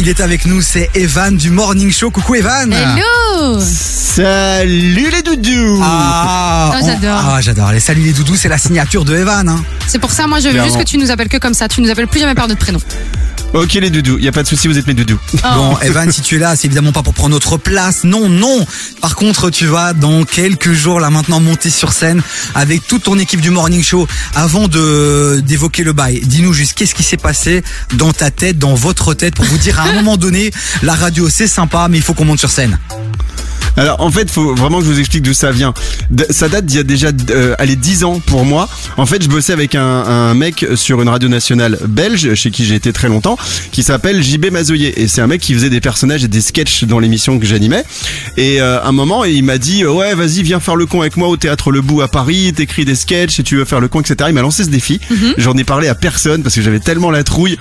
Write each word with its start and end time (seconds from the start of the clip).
il 0.00 0.08
est 0.08 0.20
avec 0.20 0.46
nous, 0.46 0.60
c'est 0.62 0.90
Evan 0.94 1.36
du 1.36 1.50
Morning 1.50 1.90
Show. 1.92 2.10
Coucou 2.10 2.34
Evan 2.34 2.72
Hello 2.72 3.60
Salut 3.60 5.10
les 5.10 5.22
doudous 5.22 5.80
Ah, 5.82 6.70
Ah, 6.72 6.78
on- 6.82 6.86
j'adore. 6.86 7.20
Ah, 7.26 7.40
j'adore. 7.40 7.72
Les 7.72 7.80
salut 7.80 8.00
les 8.02 8.12
doudous, 8.12 8.36
c'est 8.36 8.48
la 8.48 8.58
signature 8.58 9.04
de 9.04 9.14
Evan. 9.16 9.48
Hein. 9.48 9.62
C'est 9.86 9.98
pour 9.98 10.10
ça, 10.10 10.26
moi, 10.26 10.38
je 10.38 10.44
veux 10.46 10.50
Clairement. 10.52 10.68
juste 10.68 10.78
que 10.80 10.88
tu 10.88 10.98
nous 10.98 11.10
appelles 11.10 11.28
que 11.28 11.36
comme 11.36 11.54
ça. 11.54 11.68
Tu 11.68 11.80
nous 11.82 11.90
appelles 11.90 12.08
plus 12.08 12.20
jamais 12.20 12.34
par 12.34 12.48
notre 12.48 12.60
prénom. 12.60 12.80
Ok 13.52 13.72
les 13.74 13.90
doudous, 13.90 14.18
y 14.18 14.28
a 14.28 14.32
pas 14.32 14.44
de 14.44 14.48
souci, 14.48 14.68
vous 14.68 14.78
êtes 14.78 14.86
mes 14.86 14.94
doudous. 14.94 15.18
Oh. 15.34 15.38
Bon, 15.54 15.78
Evan, 15.80 16.12
si 16.12 16.22
tu 16.22 16.36
es 16.36 16.38
là, 16.38 16.54
c'est 16.54 16.66
évidemment 16.66 16.92
pas 16.92 17.02
pour 17.02 17.14
prendre 17.14 17.30
notre 17.30 17.56
place. 17.56 18.04
Non, 18.04 18.28
non. 18.28 18.64
Par 19.00 19.16
contre, 19.16 19.50
tu 19.50 19.66
vas 19.66 19.92
dans 19.92 20.24
quelques 20.24 20.72
jours 20.72 21.00
là 21.00 21.10
maintenant 21.10 21.40
monter 21.40 21.68
sur 21.68 21.92
scène 21.92 22.22
avec 22.54 22.86
toute 22.86 23.02
ton 23.02 23.18
équipe 23.18 23.40
du 23.40 23.50
Morning 23.50 23.82
Show. 23.82 24.06
Avant 24.36 24.68
de 24.68 25.42
d'évoquer 25.44 25.82
le 25.82 25.92
bail, 25.92 26.20
dis-nous 26.20 26.52
juste 26.52 26.74
qu'est-ce 26.74 26.94
qui 26.94 27.02
s'est 27.02 27.16
passé 27.16 27.64
dans 27.94 28.12
ta 28.12 28.30
tête, 28.30 28.56
dans 28.56 28.74
votre 28.74 29.14
tête, 29.14 29.34
pour 29.34 29.44
vous 29.46 29.58
dire 29.58 29.80
à 29.80 29.84
un 29.84 29.92
moment 29.94 30.16
donné, 30.16 30.52
la 30.82 30.94
radio 30.94 31.28
c'est 31.28 31.48
sympa, 31.48 31.88
mais 31.90 31.98
il 31.98 32.04
faut 32.04 32.14
qu'on 32.14 32.26
monte 32.26 32.38
sur 32.38 32.50
scène. 32.50 32.78
Alors 33.76 34.00
en 34.00 34.10
fait, 34.10 34.30
faut 34.30 34.54
vraiment 34.54 34.78
que 34.80 34.84
je 34.84 34.90
vous 34.90 34.98
explique 34.98 35.22
d'où 35.22 35.34
ça 35.34 35.52
vient. 35.52 35.72
D- 36.10 36.24
ça 36.30 36.48
date 36.48 36.66
d'il 36.66 36.76
y 36.76 36.80
a 36.80 36.82
déjà 36.82 37.08
euh, 37.30 37.54
allez 37.58 37.76
10 37.76 38.04
ans 38.04 38.20
pour 38.24 38.44
moi. 38.44 38.68
En 38.96 39.06
fait, 39.06 39.22
je 39.22 39.28
bossais 39.28 39.52
avec 39.52 39.74
un, 39.74 39.82
un 39.84 40.34
mec 40.34 40.66
sur 40.74 41.00
une 41.02 41.08
radio 41.08 41.28
nationale 41.28 41.78
belge 41.88 42.34
chez 42.34 42.50
qui 42.50 42.64
j'ai 42.64 42.74
été 42.74 42.92
très 42.92 43.08
longtemps 43.08 43.38
qui 43.72 43.82
s'appelle 43.82 44.22
JB 44.22 44.46
Mazoyer 44.52 45.00
et 45.00 45.08
c'est 45.08 45.20
un 45.20 45.26
mec 45.26 45.40
qui 45.40 45.54
faisait 45.54 45.70
des 45.70 45.80
personnages 45.80 46.24
et 46.24 46.28
des 46.28 46.40
sketchs 46.40 46.84
dans 46.84 46.98
l'émission 46.98 47.38
que 47.38 47.46
j'animais. 47.46 47.84
Et 48.36 48.60
euh, 48.60 48.80
à 48.82 48.88
un 48.88 48.92
moment, 48.92 49.24
il 49.24 49.44
m'a 49.44 49.58
dit 49.58 49.84
euh, 49.84 49.92
"Ouais, 49.92 50.14
vas-y, 50.14 50.42
viens 50.42 50.60
faire 50.60 50.76
le 50.76 50.86
con 50.86 51.00
avec 51.00 51.16
moi 51.16 51.28
au 51.28 51.36
théâtre 51.36 51.70
Le 51.70 51.80
Bout 51.80 52.02
à 52.02 52.08
Paris, 52.08 52.52
t'écris 52.54 52.84
des 52.84 52.94
sketchs 52.94 53.38
et 53.40 53.42
tu 53.42 53.56
veux 53.56 53.64
faire 53.64 53.80
le 53.80 53.88
con 53.88 54.00
etc." 54.00 54.16
Il 54.28 54.34
m'a 54.34 54.42
lancé 54.42 54.64
ce 54.64 54.68
défi. 54.70 55.00
J'en 55.38 55.56
ai 55.56 55.64
parlé 55.64 55.88
à 55.88 55.94
personne 55.94 56.42
parce 56.42 56.54
que 56.54 56.62
j'avais 56.62 56.80
tellement 56.80 57.10
la 57.10 57.24
trouille 57.24 57.56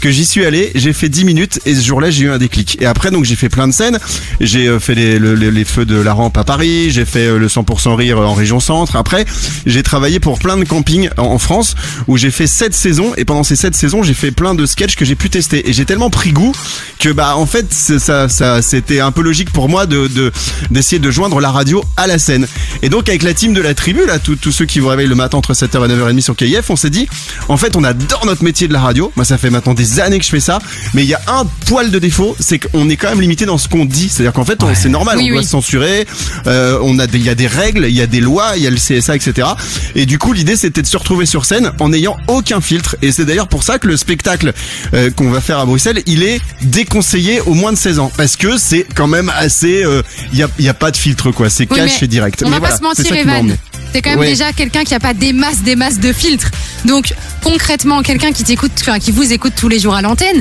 que 0.00 0.10
j'y 0.10 0.24
suis 0.26 0.44
allé, 0.44 0.70
j'ai 0.74 0.92
fait 0.92 1.08
10 1.08 1.24
minutes 1.24 1.60
et 1.66 1.74
ce 1.74 1.80
jour-là, 1.84 2.10
j'ai 2.10 2.24
eu 2.24 2.30
un 2.30 2.38
déclic. 2.38 2.78
Et 2.80 2.86
après 2.86 3.10
donc 3.10 3.24
j'ai 3.24 3.36
fait 3.36 3.48
plein 3.48 3.68
de 3.68 3.72
scènes, 3.72 3.98
j'ai 4.40 4.66
euh, 4.68 4.78
fait 4.80 4.94
les, 4.94 5.18
le- 5.18 5.34
les- 5.34 5.50
les 5.52 5.64
feux 5.64 5.84
de 5.84 5.96
la 6.00 6.12
rampe 6.12 6.36
à 6.38 6.44
Paris, 6.44 6.90
j'ai 6.90 7.04
fait 7.04 7.26
euh, 7.26 7.38
le 7.38 7.46
100% 7.48 7.94
rire 7.94 8.18
en 8.18 8.34
région 8.34 8.58
centre. 8.60 8.96
Après, 8.96 9.24
j'ai 9.66 9.82
travaillé 9.82 10.18
pour 10.20 10.38
plein 10.38 10.56
de 10.56 10.64
campings 10.64 11.08
en, 11.18 11.22
en 11.24 11.38
France 11.38 11.74
où 12.08 12.16
j'ai 12.16 12.30
fait 12.30 12.46
7 12.46 12.74
saisons 12.74 13.12
et 13.16 13.24
pendant 13.24 13.42
ces 13.44 13.56
7 13.56 13.74
saisons, 13.74 14.02
j'ai 14.02 14.14
fait 14.14 14.30
plein 14.30 14.54
de 14.54 14.66
sketchs 14.66 14.96
que 14.96 15.04
j'ai 15.04 15.14
pu 15.14 15.30
tester 15.30 15.68
et 15.68 15.72
j'ai 15.72 15.84
tellement 15.84 16.10
pris 16.10 16.32
goût 16.32 16.52
que 16.98 17.10
bah 17.10 17.36
en 17.36 17.46
fait, 17.46 17.72
ça 17.72 18.28
ça 18.28 18.62
c'était 18.62 19.00
un 19.00 19.12
peu 19.12 19.22
logique 19.22 19.50
pour 19.50 19.68
moi 19.68 19.86
de 19.86 20.06
de- 20.08 20.32
d'essayer 20.70 20.98
de 20.98 21.10
joindre 21.10 21.40
la 21.40 21.50
radio 21.50 21.84
à 21.96 22.06
la 22.06 22.18
scène. 22.18 22.46
Et 22.82 22.88
donc 22.88 23.08
avec 23.08 23.22
la 23.22 23.34
team 23.34 23.52
de 23.54 23.60
la 23.60 23.74
tribu 23.74 24.06
là, 24.06 24.18
tous 24.18 24.36
tous 24.36 24.52
ceux 24.52 24.64
qui 24.66 24.78
vous 24.80 24.88
réveillent 24.88 25.06
le 25.08 25.14
matin 25.14 25.38
entre 25.38 25.52
7h 25.54 25.84
et 25.84 25.88
9h30 25.94 26.20
sur 26.20 26.36
KIF, 26.36 26.70
on 26.70 26.76
s'est 26.76 26.90
dit 26.90 27.08
en 27.48 27.56
fait, 27.56 27.76
on 27.76 27.84
adore 27.84 28.24
notre 28.26 28.44
métier 28.44 28.68
de 28.68 28.72
la 28.72 28.80
radio. 28.80 29.12
Moi, 29.16 29.24
ça 29.24 29.36
fait 29.38 29.50
maintenant 29.50 29.74
des 29.74 30.00
années 30.00 30.18
que 30.18 30.24
je 30.24 30.30
fais 30.30 30.40
ça, 30.40 30.58
mais 30.94 31.02
il 31.02 31.08
y 31.08 31.14
a 31.14 31.20
un 31.28 31.44
poil 31.66 31.90
de 31.90 31.98
défaut, 31.98 32.36
c'est 32.38 32.58
qu'on 32.58 32.88
est 32.88 32.96
quand 32.96 33.08
même 33.10 33.20
limité 33.20 33.44
dans 33.46 33.58
ce 33.58 33.68
qu'on 33.68 33.84
dit. 33.84 34.08
C'est-à-dire 34.08 34.32
qu'en 34.32 34.44
fait, 34.44 34.62
Ouais. 34.62 34.74
c'est 34.74 34.88
normal, 34.88 35.18
Oui, 35.18 35.30
on 35.30 35.34
doit 35.34 35.41
oui. 35.42 35.44
se 35.44 35.50
censurer. 35.50 36.06
euh, 36.46 36.78
on 36.82 36.98
a 36.98 37.06
des, 37.06 37.18
il 37.18 37.24
y 37.24 37.30
a 37.30 37.34
des 37.34 37.46
règles, 37.46 37.86
il 37.88 37.94
y 37.94 38.00
a 38.02 38.06
des 38.06 38.20
lois, 38.20 38.52
il 38.56 38.62
y 38.62 38.66
a 38.66 38.70
le 38.70 38.76
CSA, 38.76 39.16
etc. 39.16 39.48
Et 39.94 40.06
du 40.06 40.18
coup, 40.18 40.32
l'idée, 40.32 40.56
c'était 40.56 40.82
de 40.82 40.86
se 40.86 40.96
retrouver 40.96 41.26
sur 41.26 41.44
scène 41.44 41.70
en 41.80 41.88
n'ayant 41.90 42.16
aucun 42.28 42.60
filtre. 42.60 42.96
Et 43.02 43.12
c'est 43.12 43.24
d'ailleurs 43.24 43.48
pour 43.48 43.62
ça 43.62 43.78
que 43.78 43.86
le 43.88 43.96
spectacle 43.96 44.52
euh, 44.94 45.10
qu'on 45.10 45.30
va 45.30 45.40
faire 45.40 45.58
à 45.58 45.66
Bruxelles, 45.66 46.02
il 46.06 46.22
est 46.22 46.40
déconseillé 46.62 47.40
au 47.42 47.54
moins 47.54 47.72
de 47.72 47.78
16 47.78 47.98
ans, 47.98 48.10
parce 48.16 48.36
que 48.36 48.56
c'est 48.56 48.86
quand 48.94 49.06
même 49.06 49.30
assez, 49.36 49.84
euh, 49.84 50.02
il 50.32 50.38
y 50.38 50.42
a, 50.42 50.48
y 50.58 50.68
a 50.68 50.74
pas 50.74 50.90
de 50.90 50.96
filtre 50.96 51.30
quoi, 51.30 51.50
c'est 51.50 51.66
Oui, 51.70 51.76
cash 51.76 52.02
et 52.02 52.06
direct. 52.08 52.42
On 52.42 52.46
Mais 52.46 52.52
va 52.52 52.58
voilà, 52.60 52.74
pas 52.78 52.78
se 52.78 53.02
mentir, 53.02 53.16
Evan. 53.16 53.56
T'es 53.92 54.00
quand 54.00 54.10
même 54.10 54.18
Ouais. 54.20 54.28
déjà 54.28 54.52
quelqu'un 54.52 54.84
qui 54.84 54.94
a 54.94 55.00
pas 55.00 55.12
des 55.12 55.32
masses, 55.34 55.60
des 55.62 55.76
masses 55.76 55.98
de 56.00 56.12
filtres. 56.12 56.50
Donc, 56.86 57.12
concrètement, 57.42 58.02
quelqu'un 58.02 58.32
qui 58.32 58.42
t'écoute, 58.42 58.72
enfin, 58.80 58.98
qui 58.98 59.10
vous 59.12 59.32
écoute 59.32 59.52
tous 59.56 59.68
les 59.68 59.78
jours 59.78 59.94
à 59.94 60.00
l'antenne, 60.02 60.40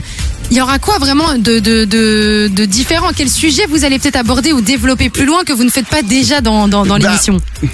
il 0.52 0.58
y 0.58 0.62
aura 0.62 0.78
quoi 0.80 0.98
vraiment 1.00 1.34
de, 1.38 1.60
de, 1.60 1.86
de, 1.86 2.50
de 2.54 2.66
différent? 2.66 3.10
Quel 3.16 3.30
sujet 3.30 3.64
vous 3.70 3.86
allez 3.86 3.98
peut-être 4.00 4.18
aborder 4.18 4.54
ou 4.54 4.62
développer 4.62 5.10
plus 5.10 5.26
loin 5.26 5.44
que 5.44 5.54
vous 5.54 5.64
ne 5.64 5.70
faites 5.72 5.88
pas 5.88 6.02
déjà 6.04 6.42
dans, 6.42 6.68
dans, 6.68 6.86
dans 6.86 6.98
Bah, 7.00 7.08
l'émission? 7.08 7.42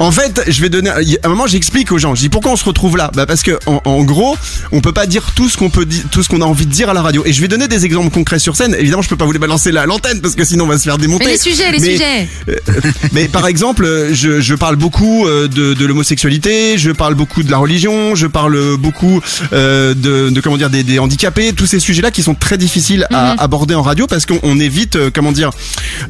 En 0.00 0.10
fait, 0.10 0.42
je 0.48 0.60
vais 0.60 0.68
donner. 0.68 0.90
À 0.90 0.98
un 1.24 1.28
moment, 1.28 1.46
j'explique 1.46 1.92
aux 1.92 1.98
gens. 1.98 2.14
Je 2.14 2.20
dis 2.20 2.28
pourquoi 2.28 2.50
on 2.52 2.56
se 2.56 2.64
retrouve 2.64 2.96
là? 2.96 3.10
Bah 3.14 3.26
parce 3.26 3.42
que 3.42 3.52
en, 3.66 3.80
en 3.84 4.02
gros, 4.02 4.36
on 4.72 4.80
peut 4.80 4.92
pas 4.92 5.06
dire 5.06 5.30
tout 5.34 5.48
ce 5.48 5.56
qu'on 5.56 5.70
peut 5.70 5.86
tout 6.10 6.22
ce 6.22 6.28
qu'on 6.28 6.42
a 6.42 6.44
envie 6.44 6.66
de 6.66 6.70
dire 6.70 6.90
à 6.90 6.94
la 6.94 7.00
radio. 7.00 7.22
Et 7.24 7.32
je 7.32 7.40
vais 7.40 7.48
donner 7.48 7.68
des 7.68 7.84
exemples 7.86 8.10
concrets 8.10 8.40
sur 8.40 8.54
scène. 8.56 8.74
Évidemment, 8.78 9.02
je 9.02 9.08
peux 9.08 9.16
pas 9.16 9.24
vous 9.24 9.32
les 9.32 9.38
balancer 9.38 9.70
là 9.72 9.82
à 9.82 9.86
l'antenne 9.86 10.20
parce 10.20 10.34
que 10.34 10.44
sinon 10.44 10.64
on 10.64 10.66
va 10.66 10.78
se 10.78 10.82
faire 10.82 10.98
démonter. 10.98 11.24
Mais 11.26 11.30
les 11.32 11.38
sujets, 11.38 11.70
les 11.70 11.78
Mais- 11.78 11.92
sujets 11.92 12.28
Mais 13.12 13.28
par 13.28 13.46
exemple, 13.46 13.84
euh, 13.84 14.12
je, 14.12 14.40
je 14.40 14.54
parle 14.56 14.76
beaucoup 14.76 15.26
euh, 15.26 15.46
de, 15.48 15.74
de 15.74 15.86
l'homosexualité, 15.86 16.76
je 16.76 16.90
parle 16.90 17.14
beaucoup 17.14 17.42
de 17.44 17.50
la 17.50 17.58
religion, 17.58 18.14
je 18.16 18.26
parle 18.26 18.76
beaucoup 18.76 19.20
euh, 19.52 19.94
de, 19.94 20.28
de 20.28 20.40
comment 20.40 20.56
dire 20.58 20.70
des, 20.70 20.82
des 20.82 20.98
handicapés, 20.98 21.52
tous 21.52 21.66
ces 21.66 21.78
sujets-là 21.80 22.10
qui 22.18 22.24
sont 22.24 22.34
très 22.34 22.58
difficiles 22.58 23.06
à 23.12 23.34
Mhm. 23.34 23.36
aborder 23.38 23.74
en 23.76 23.82
radio 23.82 24.08
parce 24.08 24.26
qu'on 24.26 24.40
on 24.42 24.58
est 24.58 24.66
vite 24.68 24.96
euh, 24.96 25.08
comment 25.14 25.30
dire 25.30 25.50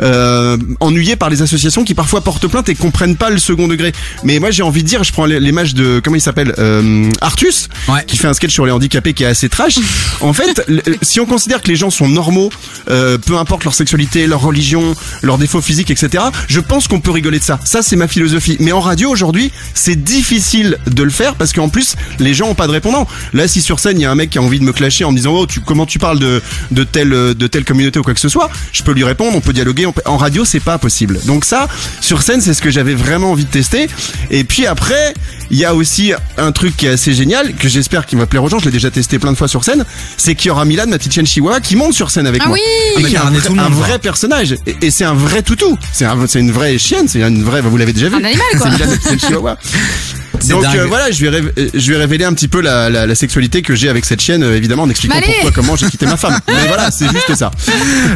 euh, 0.00 0.56
ennuyé 0.80 1.16
par 1.16 1.28
les 1.28 1.42
associations 1.42 1.84
qui 1.84 1.92
parfois 1.94 2.22
portent 2.22 2.46
plainte 2.46 2.66
et 2.70 2.74
comprennent 2.74 3.16
pas 3.16 3.28
le 3.28 3.36
second 3.36 3.68
degré. 3.68 3.92
Mais 4.24 4.38
moi 4.38 4.50
j'ai 4.50 4.62
envie 4.62 4.82
de 4.82 4.88
dire, 4.88 5.04
je 5.04 5.12
prends 5.12 5.26
l'image 5.26 5.74
de 5.74 6.00
comment 6.02 6.16
il 6.16 6.22
s'appelle 6.22 6.54
euh, 6.58 7.10
Artus 7.20 7.68
Ouais. 7.88 8.04
qui 8.06 8.16
fait 8.16 8.26
un 8.26 8.32
sketch 8.32 8.52
sur 8.54 8.64
les 8.64 8.72
handicapés 8.72 9.12
qui 9.12 9.24
est 9.24 9.26
assez 9.26 9.50
trash. 9.50 9.78
En 10.22 10.32
fait, 10.32 10.66
si 11.02 11.20
on 11.20 11.26
considère 11.26 11.60
que 11.62 11.68
les 11.68 11.76
gens 11.76 11.90
sont 11.90 12.08
normaux, 12.08 12.50
euh, 12.90 13.18
peu 13.18 13.36
importe 13.36 13.64
leur 13.64 13.74
sexualité, 13.74 14.26
leur 14.26 14.40
religion, 14.40 14.94
leurs 15.22 15.36
défauts 15.38 15.60
physiques, 15.60 15.90
etc., 15.90 16.24
je 16.48 16.58
pense 16.60 16.88
qu'on 16.88 17.00
peut 17.00 17.10
rigoler 17.12 17.38
de 17.38 17.44
ça. 17.44 17.60
Ça, 17.64 17.82
c'est 17.82 17.94
ma 17.96 18.08
philosophie. 18.08 18.56
Mais 18.58 18.72
en 18.72 18.80
radio 18.80 19.10
aujourd'hui, 19.10 19.52
c'est 19.74 20.02
difficile 20.02 20.78
de 20.90 21.02
le 21.02 21.10
faire 21.10 21.34
parce 21.36 21.52
qu'en 21.52 21.68
plus, 21.68 21.94
les 22.18 22.32
gens 22.34 22.48
ont 22.48 22.54
pas 22.54 22.66
de 22.66 22.72
répondant. 22.72 23.06
Là, 23.32 23.46
si 23.46 23.60
sur 23.62 23.78
scène 23.78 23.98
il 24.00 24.02
y 24.02 24.06
a 24.06 24.10
un 24.10 24.14
mec 24.16 24.30
qui 24.30 24.38
a 24.38 24.42
envie 24.42 24.58
de 24.58 24.64
me 24.64 24.72
clasher 24.72 25.04
en 25.04 25.12
me 25.12 25.16
disant 25.16 25.32
oh 25.34 25.46
tu 25.46 25.60
comment 25.60 25.86
tu 25.86 25.97
parles 25.98 26.18
de 26.18 26.42
de 26.70 26.84
telle 26.84 27.10
de 27.10 27.46
telle 27.46 27.64
communauté 27.64 27.98
ou 27.98 28.02
quoi 28.02 28.14
que 28.14 28.20
ce 28.20 28.28
soit, 28.28 28.50
je 28.72 28.82
peux 28.82 28.92
lui 28.92 29.04
répondre, 29.04 29.36
on 29.36 29.40
peut 29.40 29.52
dialoguer. 29.52 29.86
on 29.86 29.92
peut- 29.92 30.02
En 30.06 30.16
radio, 30.16 30.44
c'est 30.44 30.60
pas 30.60 30.78
possible. 30.78 31.18
Donc 31.26 31.44
ça, 31.44 31.68
sur 32.00 32.22
scène, 32.22 32.40
c'est 32.40 32.54
ce 32.54 32.62
que 32.62 32.70
j'avais 32.70 32.94
vraiment 32.94 33.32
envie 33.32 33.44
de 33.44 33.50
tester. 33.50 33.88
Et 34.30 34.44
puis 34.44 34.66
après, 34.66 35.14
il 35.50 35.58
y 35.58 35.64
a 35.64 35.74
aussi 35.74 36.12
un 36.36 36.52
truc 36.52 36.76
qui 36.76 36.86
est 36.86 36.90
assez 36.90 37.12
génial 37.14 37.54
que 37.54 37.68
j'espère 37.68 38.06
qu'il 38.06 38.18
va 38.18 38.26
plaire 38.26 38.42
aux 38.44 38.48
gens. 38.48 38.58
Je 38.58 38.64
l'ai 38.66 38.70
déjà 38.70 38.90
testé 38.90 39.18
plein 39.18 39.32
de 39.32 39.36
fois 39.36 39.48
sur 39.48 39.64
scène. 39.64 39.84
C'est 40.16 40.34
qu'il 40.34 40.48
y 40.48 40.50
aura 40.50 40.64
Milan, 40.64 40.84
ma 40.88 40.98
petite 40.98 41.12
chienne 41.12 41.26
chihuahua, 41.26 41.60
qui 41.60 41.76
monte 41.76 41.94
sur 41.94 42.10
scène 42.10 42.26
avec 42.26 42.42
Ah 42.44 42.48
moi. 42.48 42.56
oui 42.96 43.02
Et 43.02 43.04
qui 43.08 43.14
est 43.14 43.18
un, 43.18 43.30
vrai, 43.70 43.92
un 43.94 43.98
personnage. 43.98 44.52
Et, 44.66 44.76
et 44.86 44.90
c'est 44.90 45.04
un 45.04 45.14
vrai 45.14 45.42
toutou. 45.42 45.76
C'est 45.92 46.04
un, 46.04 46.26
c'est 46.26 46.40
une 46.40 46.52
vraie 46.52 46.78
chienne. 46.78 47.08
C'est 47.08 47.20
une 47.22 47.42
vraie. 47.42 47.60
Vous 47.60 47.76
l'avez 47.76 47.92
déjà 47.92 48.08
vu. 48.08 48.16
Un 48.16 48.24
animal, 48.24 48.46
quoi. 48.58 48.60
C'est 48.62 48.70
Milan, 48.70 48.86
ma 48.86 48.96
petite 48.96 49.08
chienne 49.08 49.20
chihuahua. 49.20 49.58
Donc 50.54 50.62
dingue. 50.62 50.76
euh, 50.78 50.86
voilà, 50.86 51.10
je 51.10 51.24
vais, 51.26 51.40
rév- 51.40 51.52
euh, 51.58 51.68
je 51.74 51.92
vais 51.92 51.98
révéler 51.98 52.24
un 52.24 52.32
petit 52.32 52.48
peu 52.48 52.60
la, 52.60 52.90
la, 52.90 53.06
la 53.06 53.14
sexualité 53.14 53.62
que 53.62 53.74
j'ai 53.74 53.88
avec 53.88 54.04
cette 54.04 54.20
chienne, 54.20 54.42
euh, 54.42 54.56
évidemment, 54.56 54.82
en 54.84 54.90
expliquant 54.90 55.14
pourquoi, 55.34 55.50
comment 55.52 55.76
j'ai 55.76 55.86
quitté 55.86 56.06
ma 56.06 56.16
femme. 56.16 56.38
Mais 56.48 56.66
voilà, 56.66 56.90
c'est 56.90 57.08
juste 57.10 57.34
ça. 57.34 57.50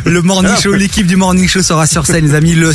Le 0.05 0.23
Morning 0.23 0.53
Show, 0.61 0.73
l'équipe 0.75 1.07
du 1.07 1.17
Morning 1.17 1.49
Show 1.49 1.63
sera 1.63 1.87
sur 1.87 2.07
scène, 2.07 2.27
les 2.27 2.35
amis, 2.35 2.55
le 2.55 2.73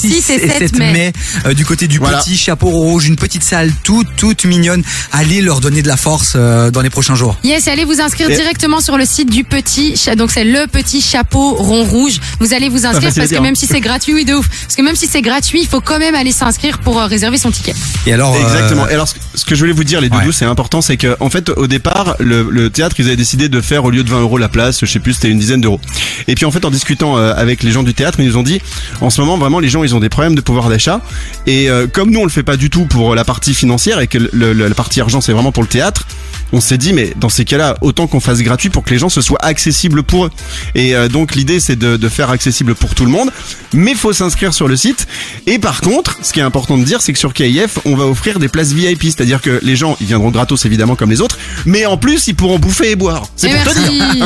6 0.00 0.30
et 0.30 0.48
7 0.48 0.78
mai. 0.78 1.12
euh, 1.46 1.54
du 1.54 1.64
côté 1.64 1.86
du 1.86 1.98
Voilà. 1.98 2.18
petit 2.18 2.36
chapeau 2.36 2.68
rouge, 2.68 3.06
une 3.06 3.16
petite 3.16 3.42
salle 3.42 3.72
toute, 3.82 4.08
toute 4.16 4.44
mignonne. 4.44 4.82
Allez 5.12 5.40
leur 5.42 5.60
donner 5.60 5.82
de 5.82 5.88
la 5.88 5.96
force 5.96 6.32
euh, 6.36 6.70
dans 6.70 6.80
les 6.80 6.90
prochains 6.90 7.14
jours. 7.14 7.36
Yes, 7.44 7.68
allez 7.68 7.84
vous 7.84 8.00
inscrire 8.00 8.30
Et- 8.30 8.36
directement 8.36 8.80
sur 8.80 8.96
le 8.96 9.04
site 9.04 9.30
du 9.30 9.44
petit, 9.44 9.94
donc 10.16 10.30
c'est 10.30 10.44
le 10.44 10.66
petit 10.66 11.00
chapeau 11.00 11.54
rond 11.54 11.84
rouge. 11.84 12.20
Vous 12.40 12.54
allez 12.54 12.68
vous 12.68 12.86
inscrire 12.86 13.08
facile 13.08 13.20
à 13.20 13.22
parce 13.22 13.28
que 13.30 13.34
dire, 13.34 13.42
même 13.42 13.56
si 13.56 13.66
c'est 13.66 13.80
gratuit, 13.80 14.14
oui 14.14 14.24
de 14.24 14.34
ouf. 14.34 14.48
Parce 14.48 14.76
que 14.76 14.82
même 14.82 14.96
si 14.96 15.06
c'est 15.06 15.22
gratuit, 15.22 15.60
il 15.62 15.66
faut 15.68 15.80
quand 15.80 15.98
même 15.98 16.14
aller 16.14 16.32
s'inscrire 16.32 16.78
pour 16.78 16.98
euh, 17.00 17.06
réserver 17.06 17.38
son 17.38 17.50
ticket. 17.50 17.74
Et 18.06 18.12
alors, 18.12 18.34
euh, 18.34 18.40
Exactement. 18.42 18.88
Et 18.88 18.94
alors, 18.94 19.08
ce- 19.08 19.14
ce 19.34 19.44
que 19.44 19.54
je 19.54 19.60
voulais 19.60 19.72
vous 19.72 19.84
dire, 19.84 20.00
les 20.00 20.08
doudous, 20.08 20.26
Ouais. 20.28 20.32
c'est 20.32 20.44
important, 20.44 20.80
c'est 20.80 20.96
que 20.96 21.16
en 21.20 21.30
fait, 21.30 21.50
au 21.50 21.66
départ, 21.66 22.16
le, 22.20 22.48
le 22.50 22.70
théâtre, 22.70 22.96
ils 22.98 23.06
avaient 23.06 23.16
décidé 23.16 23.48
de 23.48 23.60
faire 23.60 23.84
au 23.84 23.90
lieu 23.90 24.02
de 24.04 24.10
20 24.10 24.20
euros 24.20 24.38
la 24.38 24.48
place, 24.48 24.78
je 24.80 24.86
sais 24.86 24.98
plus, 25.00 25.14
c'était 25.14 25.28
une 25.28 25.38
dizaine 25.38 25.60
d'euros. 25.60 25.80
Et 26.28 26.34
puis 26.34 26.44
en 26.44 26.50
fait, 26.50 26.64
en 26.64 26.70
discutant 26.70 27.16
euh, 27.18 27.32
avec 27.36 27.62
les 27.62 27.70
gens 27.72 27.82
du 27.82 27.94
théâtre, 27.94 28.18
ils 28.20 28.26
nous 28.26 28.36
ont 28.36 28.42
dit, 28.42 28.60
en 29.00 29.10
ce 29.10 29.20
moment, 29.20 29.36
vraiment, 29.38 29.58
les 29.60 29.68
gens, 29.68 29.82
ils 29.84 29.89
ont 29.94 30.00
des 30.00 30.08
problèmes 30.08 30.34
de 30.34 30.40
pouvoir 30.40 30.68
d'achat. 30.68 31.00
Et 31.46 31.70
euh, 31.70 31.86
comme 31.86 32.10
nous, 32.10 32.20
on 32.20 32.24
le 32.24 32.30
fait 32.30 32.42
pas 32.42 32.56
du 32.56 32.70
tout 32.70 32.84
pour 32.86 33.14
la 33.14 33.24
partie 33.24 33.54
financière 33.54 34.00
et 34.00 34.06
que 34.06 34.18
la 34.32 34.74
partie 34.74 35.00
argent, 35.00 35.20
c'est 35.20 35.32
vraiment 35.32 35.52
pour 35.52 35.62
le 35.62 35.68
théâtre. 35.68 36.06
On 36.52 36.60
s'est 36.60 36.78
dit, 36.78 36.92
mais 36.92 37.12
dans 37.16 37.28
ces 37.28 37.44
cas-là, 37.44 37.76
autant 37.80 38.06
qu'on 38.06 38.20
fasse 38.20 38.40
gratuit 38.42 38.70
pour 38.70 38.82
que 38.84 38.90
les 38.90 38.98
gens 38.98 39.08
se 39.08 39.20
soient 39.20 39.38
accessibles 39.44 40.02
pour 40.02 40.26
eux. 40.26 40.30
Et 40.74 40.94
euh, 40.94 41.08
donc 41.08 41.34
l'idée, 41.34 41.60
c'est 41.60 41.76
de, 41.76 41.96
de 41.96 42.08
faire 42.08 42.30
accessible 42.30 42.74
pour 42.74 42.94
tout 42.94 43.04
le 43.04 43.10
monde, 43.10 43.30
mais 43.72 43.94
faut 43.94 44.12
s'inscrire 44.12 44.52
sur 44.54 44.66
le 44.68 44.76
site. 44.76 45.06
Et 45.46 45.58
par 45.58 45.80
contre, 45.80 46.18
ce 46.22 46.32
qui 46.32 46.40
est 46.40 46.42
important 46.44 46.76
de 46.78 46.84
dire, 46.84 47.02
c'est 47.02 47.12
que 47.12 47.18
sur 47.18 47.32
KIF, 47.34 47.78
on 47.84 47.96
va 47.96 48.04
offrir 48.06 48.38
des 48.38 48.48
places 48.48 48.72
VIP, 48.72 49.04
c'est-à-dire 49.04 49.40
que 49.40 49.60
les 49.62 49.76
gens, 49.76 49.96
ils 50.00 50.06
viendront 50.06 50.30
gratos 50.30 50.64
évidemment 50.64 50.96
comme 50.96 51.10
les 51.10 51.20
autres, 51.20 51.38
mais 51.66 51.86
en 51.86 51.96
plus, 51.96 52.26
ils 52.28 52.34
pourront 52.34 52.58
bouffer 52.58 52.90
et 52.92 52.96
boire. 52.96 53.24
C'est 53.36 53.50
Et 53.50 53.54
pour 53.54 53.72
te 53.72 53.78
dire. 53.78 53.92
merci. 53.92 54.22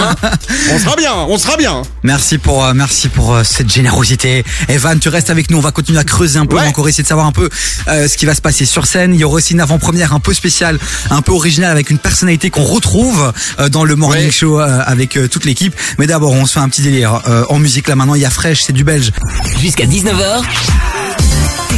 On 0.72 0.78
sera 0.78 0.96
bien, 0.96 1.14
on 1.14 1.38
sera 1.38 1.56
bien. 1.56 1.82
Merci 2.02 2.38
pour, 2.38 2.64
euh, 2.64 2.72
merci 2.74 3.08
pour 3.08 3.34
euh, 3.34 3.42
cette 3.44 3.72
générosité. 3.72 4.44
Evan, 4.68 4.98
tu 4.98 5.08
restes 5.08 5.30
avec 5.30 5.50
nous. 5.50 5.58
On 5.58 5.62
va 5.62 5.72
continuer 5.72 5.98
à 5.98 6.04
creuser 6.04 6.38
un 6.38 6.46
peu, 6.46 6.54
Ouais. 6.56 6.60
on 6.62 6.64
va 6.64 6.70
encore 6.70 6.88
essayer 6.88 7.02
de 7.02 7.08
savoir 7.08 7.26
un 7.26 7.32
peu 7.32 7.48
euh, 7.88 8.08
ce 8.08 8.16
qui 8.16 8.26
va 8.26 8.34
se 8.34 8.40
passer 8.40 8.64
sur 8.64 8.86
scène. 8.86 9.14
Il 9.14 9.20
y 9.20 9.24
aura 9.24 9.34
aussi 9.36 9.52
une 9.52 9.60
avant-première 9.60 10.12
un 10.14 10.20
peu 10.20 10.32
spéciale, 10.34 10.78
un 11.10 11.22
peu 11.22 11.32
originale 11.32 11.70
avec 11.70 11.90
une 11.90 11.98
personnalité 12.14 12.48
qu'on 12.48 12.62
retrouve 12.62 13.32
euh, 13.58 13.68
dans 13.68 13.82
le 13.84 13.96
morning 13.96 14.26
Ouais. 14.26 14.30
show 14.30 14.60
euh, 14.60 14.80
avec 14.86 15.16
euh, 15.16 15.26
toute 15.26 15.44
l'équipe. 15.44 15.74
Mais 15.98 16.06
d'abord, 16.06 16.30
on 16.30 16.46
se 16.46 16.52
fait 16.52 16.60
un 16.60 16.68
petit 16.68 16.82
délire 16.82 17.20
en 17.48 17.58
musique 17.58 17.88
là 17.88 17.96
maintenant. 17.96 18.14
Il 18.14 18.20
y 18.20 18.24
a 18.24 18.30
Fresh, 18.30 18.62
c'est 18.62 18.72
du 18.72 18.84
belge. 18.84 19.10
Jusqu'à 19.58 19.84
19h, 19.84 20.44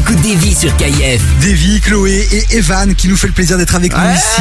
T'écoutes 0.06 0.22
des 0.22 0.36
vies 0.36 0.54
sur 0.54 0.76
KIF. 0.76 1.20
Davy, 1.40 1.80
Chloé 1.80 2.28
et 2.30 2.56
Evan 2.58 2.94
qui 2.94 3.08
nous 3.08 3.16
fait 3.16 3.26
le 3.26 3.32
plaisir 3.32 3.58
d'être 3.58 3.74
avec 3.74 3.92
nous 3.92 3.98
ici. 4.14 4.40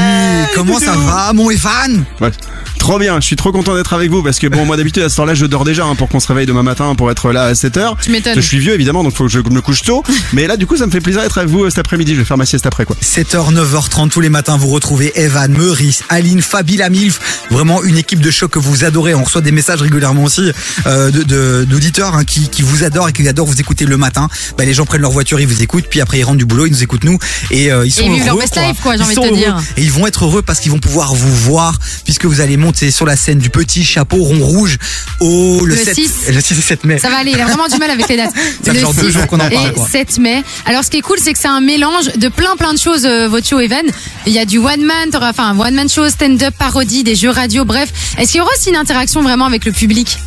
Comment 0.54 0.80
ça 0.80 0.96
va, 0.96 1.34
mon 1.34 1.50
Evan? 1.50 2.06
Ouais. 2.22 2.30
Trop 2.78 3.00
bien, 3.00 3.20
je 3.20 3.26
suis 3.26 3.36
trop 3.36 3.52
content 3.52 3.74
d'être 3.74 3.94
avec 3.94 4.12
vous 4.12 4.22
parce 4.22 4.38
que 4.38 4.46
bon, 4.46 4.64
moi 4.64 4.78
d'habitude 4.78 5.02
à 5.02 5.10
ce 5.10 5.16
temps-là, 5.16 5.34
je 5.34 5.48
dors 5.48 5.64
déjà 5.66 5.86
hein, 5.86 5.96
pour 5.96 6.08
qu'on 6.08 6.20
se 6.20 6.28
réveille 6.28 6.46
demain 6.46 6.62
matin 6.62 6.94
pour 6.94 7.10
être 7.10 7.32
là 7.32 7.46
à 7.46 7.54
7h. 7.54 7.96
Tu 8.00 8.12
m'étonnes. 8.12 8.36
Je 8.36 8.42
suis 8.42 8.60
vieux 8.60 8.76
évidemment, 8.76 9.04
donc 9.04 9.16
faut 9.16 9.24
que 9.26 9.32
je 9.32 9.40
me 9.40 9.60
couche 9.60 9.82
tôt. 9.82 10.04
Mais 10.34 10.46
là, 10.46 10.56
du 10.56 10.68
coup, 10.68 10.78
ça 10.78 10.86
me 10.86 10.92
fait 10.92 11.02
plaisir 11.02 11.22
d'être 11.24 11.40
avec 11.40 11.50
vous 11.50 11.64
euh, 11.64 11.70
cet 11.72 11.80
après-midi. 11.80 12.14
Je 12.14 12.20
vais 12.20 12.26
faire 12.26 12.38
ma 12.38 12.46
sieste 12.46 12.68
après 12.68 12.86
quoi. 12.86 12.96
7h, 13.02 13.52
9h30 13.56 14.10
tous 14.10 14.22
les 14.22 14.30
matins, 14.30 14.56
vous 14.58 14.68
retrouvez 14.68 15.12
Evan, 15.20 15.52
Meurice, 15.52 16.04
Aline, 16.10 16.44
Fabi 16.44 16.78
Lamilf. 16.78 17.20
Vraiment 17.50 17.82
une 17.84 17.98
équipe 17.98 18.20
de 18.20 18.30
choc 18.30 18.52
que 18.52 18.60
vous 18.60 18.84
adorez. 18.84 19.16
On 19.16 19.24
reçoit 19.24 19.42
des 19.42 19.52
messages 19.52 19.82
régulièrement 19.82 20.24
aussi 20.26 20.52
euh, 20.86 21.10
de- 21.10 21.24
de- 21.24 21.66
d'auditeurs 21.68 22.14
hein, 22.14 22.24
qui, 22.24 22.50
qui 22.50 22.62
vous 22.62 22.84
adorent 22.84 23.10
et 23.10 23.14
qui 23.14 23.28
adorent 23.28 23.48
vous 23.48 23.60
écouter 23.60 23.86
le 23.86 23.98
matin. 23.98 24.28
Bah, 24.60 24.66
les 24.66 24.76
gens 24.76 24.86
prennent 24.86 25.02
leur 25.02 25.12
voiture, 25.12 25.40
ils 25.40 25.48
vous 25.48 25.55
écoutent, 25.62 25.86
puis 25.90 26.02
après 26.02 26.20
ils 26.20 26.24
rentrent 26.24 26.38
du 26.38 26.46
boulot, 26.46 26.66
ils 26.66 26.72
nous 26.72 26.84
écoutent 26.84 27.04
nous 27.04 27.18
et 27.52 27.72
euh, 27.72 27.86
ils 27.86 27.92
sont 27.92 28.04
ils 28.04 28.12
vivent 28.12 28.28
heureux. 28.28 28.40
leur 28.40 28.50
best 28.50 28.56
life, 28.58 28.78
quoi, 28.82 28.96
Ils 28.96 29.06
sont 29.16 29.26
heureux. 29.26 29.36
dire. 29.38 29.62
Et 29.78 29.82
ils 29.84 29.92
vont 29.92 30.08
être 30.08 30.26
heureux 30.26 30.42
parce 30.42 30.60
qu'ils 30.60 30.72
vont 30.72 30.80
pouvoir 30.80 31.14
vous 31.14 31.36
voir 31.36 31.78
puisque 32.04 32.26
vous 32.26 32.42
allez 32.42 32.58
monter 32.58 32.92
sur 32.92 33.06
la 33.06 33.16
scène 33.16 33.40
du 33.40 33.50
petit 33.50 33.84
chapeau 33.84 34.18
rond 34.18 34.40
rouge 34.44 34.78
au 35.20 35.66
le, 35.66 35.76
Le 35.76 35.84
7, 35.84 35.96
6. 35.96 36.14
le 36.30 36.42
6 36.42 36.58
et 36.58 36.62
7 36.62 36.84
mai. 36.86 36.98
Ça 36.98 37.10
va 37.10 37.18
aller, 37.18 37.32
il 37.32 37.40
a 37.42 37.46
vraiment 37.46 37.68
du 37.68 37.78
mal 37.78 37.90
avec 37.90 38.08
les 38.10 38.18
dates. 38.18 38.34
Ça 38.64 38.74
fait 38.74 38.80
genre 38.80 38.94
deux 38.94 39.08
6 39.08 39.12
jours 39.14 39.28
qu'on 39.28 39.40
en 39.40 39.50
parle, 39.50 39.70
et 39.70 39.74
quoi. 39.74 39.88
7 39.90 40.18
mai. 40.20 40.44
Alors 40.66 40.84
ce 40.84 40.90
qui 40.90 40.98
est 40.98 41.02
cool, 41.02 41.18
c'est 41.22 41.34
que 41.34 41.40
c'est 41.40 41.48
un 41.48 41.62
mélange 41.62 42.06
de 42.18 42.28
plein 42.30 42.56
plein 42.58 42.74
de 42.74 42.80
choses, 42.80 43.06
euh, 43.06 43.28
votre 43.28 43.48
show 43.48 43.60
Even. 43.60 43.86
Il 44.26 44.34
y 44.34 44.40
a 44.40 44.46
du 44.46 44.58
one 44.58 44.82
man, 44.84 45.10
enfin 45.14 45.58
one 45.58 45.74
man 45.76 45.90
show, 45.90 46.08
stand-up, 46.10 46.54
parodie, 46.58 47.04
des 47.04 47.16
jeux 47.16 47.30
radio, 47.30 47.66
bref. 47.66 47.90
Est-ce 48.18 48.32
qu'il 48.32 48.40
y 48.40 48.42
aura 48.42 48.52
aussi 48.58 48.70
une 48.70 48.76
interaction 48.76 49.22
vraiment 49.22 49.46
avec 49.46 49.66
le 49.66 49.72
public? 49.72 50.18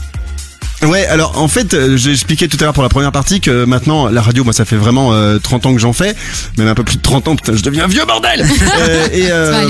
Ouais, 0.83 1.07
alors 1.07 1.39
en 1.39 1.49
fait, 1.49 1.75
euh, 1.75 1.97
j'ai 1.97 2.13
expliqué 2.13 2.47
tout 2.47 2.57
à 2.61 2.65
l'heure 2.65 2.73
pour 2.73 2.85
la 2.85 2.89
première 2.89 3.11
partie 3.11 3.41
que 3.41 3.65
maintenant 3.65 4.07
la 4.07 4.23
radio, 4.23 4.45
moi 4.45 4.53
ça 4.53 4.65
fait 4.65 4.77
vraiment 4.77 5.13
euh, 5.13 5.39
30 5.39 5.67
ans 5.67 5.75
que 5.75 5.81
j'en 5.81 5.93
fais, 5.93 6.15
même 6.57 6.69
un 6.69 6.75
peu 6.75 6.85
plus 6.85 6.97
de 6.97 7.03
30 7.03 7.27
ans, 7.29 7.37
putain, 7.37 7.57
je 7.57 7.63
deviens 7.63 7.87
vieux 7.89 8.05
bordel. 8.05 8.47
Euh, 8.79 9.09
et, 9.13 9.27
euh, 9.31 9.69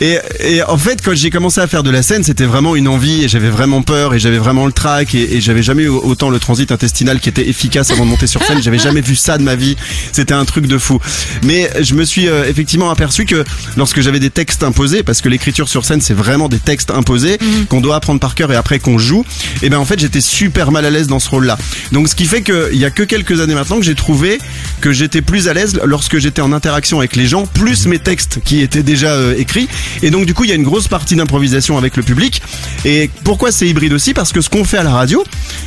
et 0.00 0.18
et 0.40 0.62
en 0.62 0.78
fait, 0.78 1.02
quand 1.02 1.14
j'ai 1.14 1.30
commencé 1.30 1.60
à 1.60 1.66
faire 1.66 1.82
de 1.82 1.90
la 1.90 2.02
scène, 2.02 2.22
c'était 2.22 2.44
vraiment 2.44 2.76
une 2.76 2.86
envie 2.86 3.24
et 3.24 3.28
j'avais 3.28 3.48
vraiment 3.48 3.82
peur 3.82 4.14
et 4.14 4.18
j'avais 4.18 4.38
vraiment 4.38 4.66
le 4.66 4.72
trac 4.72 5.14
et, 5.14 5.36
et 5.36 5.40
j'avais 5.40 5.62
jamais 5.62 5.84
eu 5.84 5.88
autant 5.88 6.30
le 6.30 6.38
transit 6.38 6.70
intestinal 6.70 7.18
qui 7.18 7.28
était 7.28 7.48
efficace 7.48 7.90
avant 7.90 8.04
de 8.04 8.10
monter 8.10 8.26
sur 8.26 8.42
scène. 8.44 8.62
J'avais 8.62 8.78
jamais 8.78 9.00
vu 9.00 9.16
ça 9.16 9.38
de 9.38 9.42
ma 9.42 9.56
vie. 9.56 9.76
C'était 10.12 10.34
un 10.34 10.44
truc 10.44 10.66
de 10.66 10.78
fou. 10.78 11.00
Mais 11.42 11.70
je 11.80 11.94
me 11.94 12.04
suis 12.04 12.28
euh, 12.28 12.48
effectivement 12.48 12.90
aperçu 12.90 13.24
que 13.24 13.42
lorsque 13.76 14.00
j'avais 14.00 14.20
des 14.20 14.30
textes 14.30 14.62
imposés, 14.62 15.02
parce 15.02 15.20
que 15.22 15.28
l'écriture 15.28 15.68
sur 15.68 15.84
scène 15.84 16.00
c'est 16.00 16.14
vraiment 16.14 16.48
des 16.48 16.60
textes 16.60 16.90
imposés 16.90 17.38
qu'on 17.68 17.80
doit 17.80 17.96
apprendre 17.96 18.20
par 18.20 18.34
cœur 18.34 18.52
et 18.52 18.56
après 18.56 18.78
qu'on 18.78 18.98
joue, 18.98 19.24
et 19.62 19.70
ben 19.70 19.78
en 19.78 19.84
fait 19.84 19.98
j'étais 19.98 20.20
super 20.36 20.70
mal 20.70 20.84
à 20.84 20.90
l'aise 20.90 21.06
dans 21.06 21.18
ce 21.18 21.30
rôle-là. 21.30 21.56
Donc 21.92 22.08
ce 22.08 22.14
qui 22.14 22.26
fait 22.26 22.42
qu'il 22.42 22.74
y 22.76 22.84
a 22.84 22.90
que 22.90 23.02
quelques 23.02 23.40
années 23.40 23.54
maintenant 23.54 23.78
que 23.78 23.84
j'ai 23.86 23.94
trouvé 23.94 24.38
que 24.82 24.92
j'étais 24.92 25.22
plus 25.22 25.48
à 25.48 25.54
l'aise 25.54 25.80
lorsque 25.86 26.18
j'étais 26.18 26.42
en 26.42 26.52
interaction 26.52 26.98
avec 26.98 27.16
les 27.16 27.26
gens, 27.26 27.46
plus 27.46 27.86
mes 27.86 27.98
textes 27.98 28.40
qui 28.44 28.60
étaient 28.60 28.82
déjà 28.82 29.12
euh, 29.12 29.34
écrits. 29.38 29.66
Et 30.02 30.10
donc 30.10 30.26
du 30.26 30.34
coup 30.34 30.44
il 30.44 30.50
y 30.50 30.52
a 30.52 30.56
une 30.56 30.62
grosse 30.62 30.88
partie 30.88 31.16
d'improvisation 31.16 31.78
avec 31.78 31.96
le 31.96 32.02
public. 32.02 32.42
Et 32.84 33.08
pourquoi 33.24 33.50
c'est 33.50 33.66
hybride 33.66 33.94
aussi? 33.94 34.12
Parce 34.12 34.32
que 34.32 34.42
ce 34.42 34.50
qu'on 34.50 34.64
fait 34.64 34.76
à 34.76 34.82
la 34.82 34.90
radio, 34.90 35.24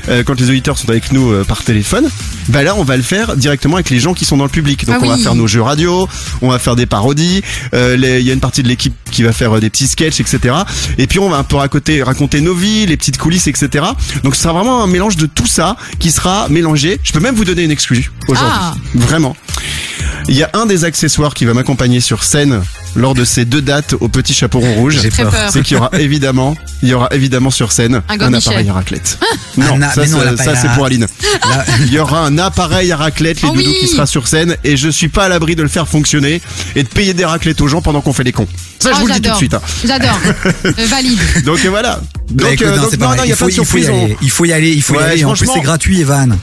euh, 0.08 0.22
quand 0.24 0.40
les 0.40 0.48
auditeurs 0.52 0.78
sont 0.78 0.90
avec 0.90 1.12
nous 1.12 1.32
euh, 1.32 1.44
par 1.44 1.64
téléphone, 1.64 2.08
bah 2.50 2.62
là 2.62 2.76
on 2.76 2.84
va 2.84 2.96
le 2.96 3.04
faire 3.04 3.36
directement 3.36 3.78
avec 3.78 3.90
les 3.90 4.00
gens 4.00 4.14
qui 4.14 4.26
sont 4.26 4.38
dans 4.38 4.44
le 4.44 4.52
public. 4.52 4.86
Donc 4.86 4.98
Ah 5.00 5.04
on 5.04 5.10
va 5.10 5.18
faire 5.18 5.34
nos 5.34 5.48
jeux 5.48 5.64
radio, 5.64 6.08
on 6.44 6.50
va 6.50 6.60
faire 6.60 6.76
des 6.76 6.86
parodies, 6.86 7.42
il 7.74 8.00
y 8.00 8.30
a 8.30 8.34
une 8.34 8.40
partie 8.40 8.62
de 8.62 8.68
l'équipe 8.68 8.94
qui 9.10 9.24
va 9.24 9.34
faire 9.34 9.60
des 9.60 9.72
petits 9.72 9.88
sketchs, 9.88 10.20
etc. 10.20 10.56
Et 11.00 11.08
puis 11.08 11.18
on 11.18 11.30
va 11.30 11.38
un 11.38 11.44
peu 11.44 11.56
raconter, 11.56 12.04
raconter 12.04 12.42
nos 12.42 12.54
vies, 12.54 12.86
les 12.86 12.98
petites 12.98 13.18
coulisses, 13.18 13.48
etc. 13.48 13.86
Donc 14.24 14.36
ce 14.36 14.44
sera 14.44 14.59
vraiment 14.60 14.84
un 14.84 14.88
mélange 14.88 15.16
de 15.16 15.26
tout 15.26 15.48
ça 15.48 15.78
qui 16.00 16.12
sera 16.12 16.50
mélangé. 16.50 17.00
Je 17.04 17.14
peux 17.14 17.20
même 17.20 17.36
vous 17.36 17.46
donner 17.46 17.64
une 17.64 17.72
exclue 17.72 18.12
aujourd'hui. 18.28 18.54
Ah. 18.60 18.74
Vraiment. 18.96 19.36
Il 20.28 20.36
y 20.36 20.44
a 20.44 20.50
un 20.54 20.66
des 20.66 20.84
accessoires 20.84 21.34
qui 21.34 21.46
va 21.46 21.54
m'accompagner 21.54 22.02
sur 22.02 22.24
scène 22.24 22.62
lors 23.00 23.16
de 23.16 23.24
ces 23.26 23.46
deux 23.46 23.62
dates 23.62 23.96
au 24.00 24.08
Petit 24.10 24.34
Chaperon 24.34 24.74
Rouge. 24.76 24.98
Très 24.98 25.24
peur. 25.24 25.32
peur. 25.32 25.50
C'est 25.52 25.62
qu'il 25.64 25.78
y 25.78 25.80
aura 25.80 25.90
évidemment, 26.00 26.56
il 26.84 26.90
y 26.90 26.94
aura 26.94 27.08
évidemment 27.12 27.50
sur 27.50 27.72
scène 27.72 28.02
Un 28.10 28.34
appareil 28.34 28.70
à 28.70 28.74
raclette. 28.74 29.18
Non, 29.58 29.76
Un 29.76 29.82
a- 29.82 29.90
ça, 29.92 30.02
mais 30.02 30.08
non, 30.08 30.38
ça- 30.38 30.56
c'est 30.56 30.70
pour 30.74 30.86
Aline. 30.86 31.08
Là- 31.50 31.66
Il 31.86 31.94
y 31.94 31.98
aura 32.00 32.20
un 32.26 32.38
appareil 32.38 32.92
à 32.92 32.98
raclette, 32.98 33.42
les 33.42 33.48
Oh 33.50 33.54
doudous, 33.56 33.68
oui. 33.70 33.78
qui 33.80 33.88
sera 33.88 34.06
sur 34.06 34.28
scène 34.28 34.56
et 34.64 34.78
je 34.78 34.90
suis 34.90 35.08
pas 35.10 35.26
à 35.26 35.30
l'abri 35.30 35.56
de 35.56 35.64
le 35.64 35.70
faire 35.70 35.88
fonctionner 35.88 36.42
et 36.76 36.84
de 36.84 36.88
payer 36.90 37.14
des 37.14 37.26
raclettes 37.26 37.62
aux 37.62 37.68
gens 37.68 37.82
pendant 37.82 38.02
qu'on 38.02 38.14
fait 38.14 38.24
les 38.24 38.32
cons. 38.34 38.48
Ça, 38.80 38.92
je 38.92 38.96
Oh, 38.98 39.00
vous 39.02 39.08
le 39.08 39.14
dis 39.14 39.22
tout 39.22 39.22
de 39.22 39.26
j'adore. 39.26 39.38
suite. 39.38 39.54
hein. 39.54 39.62
J'adore. 39.86 40.20
Euh, 40.66 40.72
valide. 40.88 41.20
Donc 41.46 41.60
euh, 41.66 41.70
voilà. 41.70 42.02
Bah, 42.32 42.50
Donc, 42.50 42.62
euh, 42.62 42.76
non, 42.76 42.82
donc, 42.84 42.88
c'est 42.92 42.98
pas 42.98 43.08
non, 43.08 43.16
non, 43.16 43.24
il 43.24 43.30
y 43.30 43.34
a 43.34 43.36
faut, 43.36 43.46
pas 43.46 43.52
de 43.52 43.56
il 43.58 43.66
faut 43.66 43.78
y 43.78 43.82
surprise. 43.84 43.90
aller. 43.90 44.18
Il 44.22 44.30
faut 44.30 44.46
y 44.46 44.54
aller, 44.54 44.72
il 44.74 44.82
faut 44.82 44.96
y 44.96 44.98
aller. 44.98 45.24
En 45.26 45.30
plus, 45.34 45.46
franchement- 45.46 45.54
c'est 45.56 45.62
gratuit, 45.62 46.02
Evan. 46.02 46.38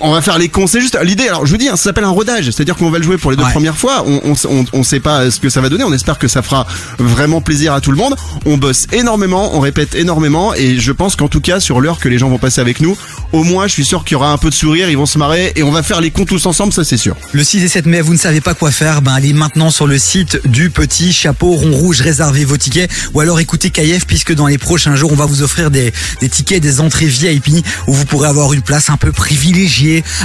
On- 0.00 0.12
va 0.12 0.20
faire 0.20 0.38
les 0.38 0.48
cons, 0.48 0.66
c'est 0.66 0.80
juste 0.80 0.98
l'idée. 1.02 1.28
Alors 1.28 1.46
je 1.46 1.50
vous 1.52 1.56
dis, 1.56 1.68
hein, 1.68 1.76
ça 1.76 1.84
s'appelle 1.84 2.04
un 2.04 2.10
rodage, 2.10 2.44
c'est-à-dire 2.46 2.76
qu'on 2.76 2.90
va 2.90 2.98
le 2.98 3.04
jouer 3.04 3.16
pour 3.16 3.30
les 3.30 3.36
deux 3.36 3.44
Ouais. 3.44 3.50
premières 3.52 3.76
fois. 3.76 4.04
On, 4.06 4.20
on, 4.24 4.34
on, 4.50 4.64
on 4.72 4.82
sait 4.82 5.00
pas 5.00 5.30
ce 5.30 5.40
que 5.40 5.48
ça 5.48 5.60
va 5.62 5.68
donner. 5.70 5.84
On 5.84 5.92
espère 5.92 6.18
que 6.18 6.28
ça 6.28 6.42
fera 6.42 6.66
vraiment 6.98 7.40
plaisir 7.40 7.72
à 7.72 7.80
tout 7.80 7.90
le 7.90 7.96
monde. 7.96 8.14
On 8.44 8.58
bosse 8.58 8.86
énormément, 8.92 9.56
on 9.56 9.60
répète 9.60 9.94
énormément, 9.94 10.52
et 10.54 10.78
je 10.78 10.92
pense 10.92 11.16
qu'en 11.16 11.28
tout 11.28 11.40
cas 11.40 11.60
sur 11.60 11.80
l'heure 11.80 11.98
que 11.98 12.08
les 12.08 12.18
gens 12.18 12.28
vont 12.28 12.38
passer 12.38 12.60
avec 12.60 12.80
nous, 12.80 12.96
au 13.32 13.44
moins 13.44 13.66
je 13.66 13.72
suis 13.72 13.84
sûr 13.84 14.04
qu'il 14.04 14.12
y 14.12 14.16
aura 14.16 14.30
un 14.32 14.36
peu 14.38 14.50
de 14.50 14.54
sourire, 14.54 14.90
ils 14.90 14.96
vont 14.98 15.06
se 15.06 15.16
marrer, 15.18 15.52
et 15.56 15.62
on 15.62 15.70
va 15.70 15.82
faire 15.82 16.00
les 16.00 16.10
cons 16.10 16.24
tous 16.26 16.44
ensemble, 16.46 16.72
ça 16.72 16.84
c'est 16.84 16.96
sûr. 16.98 17.16
Le 17.32 17.42
6 17.44 17.62
et 17.64 17.68
7 17.68 17.86
mai, 17.86 18.00
vous 18.02 18.12
ne 18.12 18.18
savez 18.18 18.40
pas 18.40 18.54
quoi 18.54 18.70
faire, 18.70 19.00
ben 19.02 19.12
allez 19.14 19.32
maintenant 19.32 19.70
sur 19.70 19.86
le 19.86 19.98
site 19.98 20.46
du 20.46 20.68
Petit 20.70 21.12
Chapeau 21.12 21.52
Rond 21.52 21.72
Rouge, 21.72 22.00
réservez 22.02 22.44
vos 22.44 22.56
tickets, 22.58 22.90
ou 23.14 23.20
alors 23.20 23.40
écoutez 23.40 23.70
KF, 23.70 24.06
puisque 24.06 24.34
dans 24.34 24.46
les 24.48 24.58
prochains 24.58 24.96
jours, 24.96 25.12
on 25.12 25.16
va 25.16 25.26
vous 25.26 25.42
offrir 25.42 25.70
des, 25.70 25.92
des 26.20 26.28
tickets, 26.28 26.62
des 26.62 26.80
entrées 26.80 27.06
VIP, 27.06 27.64
où 27.86 27.94
vous 27.94 28.04
pourrez 28.04 28.28
avoir 28.28 28.52
une 28.52 28.62
place 28.62 28.90
un 28.90 28.96
peu 28.96 29.12
privilégiée, 29.12 29.61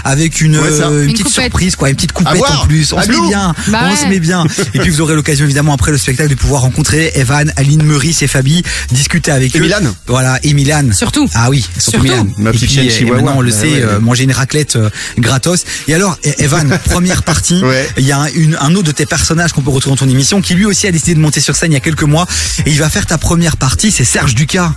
avec 0.03 0.41
une, 0.41 0.57
Ouais, 0.57 0.63
euh, 0.81 1.03
une 1.03 1.09
Une 1.09 1.11
petite 1.13 1.25
coupette. 1.27 1.43
surprise, 1.43 1.75
quoi, 1.75 1.89
une 1.89 1.95
petite 1.95 2.11
coupette 2.11 2.41
en 2.41 2.65
plus. 2.65 2.93
On 2.93 2.97
À 2.97 3.03
se 3.03 3.09
met 3.11 3.19
bien, 3.27 3.53
Bah 3.67 3.79
on 3.83 3.89
ouais. 3.89 3.95
se 3.95 4.05
met 4.07 4.19
bien. 4.19 4.45
Et 4.73 4.79
puis 4.79 4.89
vous 4.89 5.01
aurez 5.01 5.15
l'occasion 5.15 5.45
évidemment 5.45 5.73
après 5.73 5.91
le 5.91 5.97
spectacle 5.97 6.29
de 6.29 6.35
pouvoir 6.35 6.61
rencontrer 6.61 7.11
Evan, 7.15 7.51
Aline, 7.55 7.83
Meurice 7.83 8.21
et 8.21 8.27
Fabi, 8.27 8.63
discuter 8.91 9.31
avec 9.31 9.55
Et 9.55 9.59
eux. 9.59 9.63
Milan. 9.63 9.79
Voilà, 10.07 10.39
et 10.43 10.53
Milan. 10.53 10.89
Surtout. 10.93 11.29
Ah 11.33 11.49
oui, 11.49 11.61
surtout, 11.77 11.91
Surtout. 11.91 12.03
Milan. 12.03 12.27
Ma 12.37 12.49
Et 12.49 12.53
petite 12.53 12.69
puis, 12.69 12.87
et 12.87 13.05
maintenant, 13.11 13.35
on 13.37 13.41
le 13.41 13.51
Bah 13.51 13.57
sait, 13.57 13.67
ouais, 13.67 13.81
euh, 13.81 13.93
ouais. 13.95 13.99
manger 13.99 14.23
une 14.23 14.31
raclette 14.31 14.75
euh, 14.75 14.89
gratos. 15.17 15.63
Et 15.87 15.93
alors, 15.93 16.17
E- 16.25 16.31
Evan, 16.39 16.77
première 16.85 17.23
partie, 17.23 17.61
Ouais. 17.63 17.87
il 17.97 18.05
y 18.05 18.11
a 18.11 18.19
un, 18.21 18.27
une- 18.35 18.57
un 18.59 18.73
autre 18.75 18.87
de 18.87 18.91
tes 18.91 19.05
personnages 19.05 19.53
qu'on 19.53 19.61
peut 19.61 19.69
retrouver 19.71 19.95
dans 19.95 20.05
ton 20.05 20.11
émission 20.11 20.41
qui 20.41 20.53
lui 20.53 20.65
aussi 20.65 20.87
a 20.87 20.91
décidé 20.91 21.13
de 21.15 21.19
monter 21.19 21.39
sur 21.39 21.55
scène 21.55 21.71
il 21.71 21.75
y 21.75 21.77
a 21.77 21.81
quelques 21.81 22.03
mois 22.03 22.27
et 22.65 22.69
il 22.71 22.77
va 22.79 22.89
faire 22.89 23.05
ta 23.05 23.17
première 23.17 23.57
partie, 23.57 23.91
c'est 23.91 24.05
Serge 24.05 24.35
Ducas. 24.35 24.73